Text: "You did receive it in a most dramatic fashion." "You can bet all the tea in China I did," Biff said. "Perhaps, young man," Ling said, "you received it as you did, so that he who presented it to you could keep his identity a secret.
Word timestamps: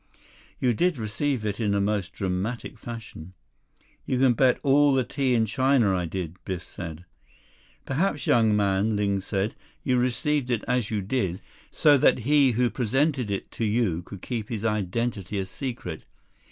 "You 0.59 0.73
did 0.73 0.97
receive 0.97 1.45
it 1.45 1.59
in 1.59 1.75
a 1.75 1.79
most 1.79 2.11
dramatic 2.13 2.79
fashion." 2.79 3.33
"You 4.03 4.17
can 4.17 4.33
bet 4.33 4.57
all 4.63 4.95
the 4.95 5.03
tea 5.03 5.35
in 5.35 5.45
China 5.45 5.95
I 5.95 6.07
did," 6.07 6.43
Biff 6.43 6.67
said. 6.67 7.05
"Perhaps, 7.85 8.25
young 8.25 8.55
man," 8.55 8.95
Ling 8.95 9.21
said, 9.21 9.53
"you 9.83 9.99
received 9.99 10.49
it 10.49 10.63
as 10.67 10.89
you 10.89 11.03
did, 11.03 11.39
so 11.69 11.99
that 11.99 12.21
he 12.25 12.53
who 12.53 12.71
presented 12.71 13.29
it 13.29 13.51
to 13.51 13.63
you 13.63 14.01
could 14.01 14.23
keep 14.23 14.49
his 14.49 14.65
identity 14.65 15.37
a 15.37 15.45
secret. 15.45 16.03